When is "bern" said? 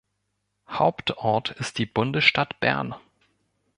2.59-2.95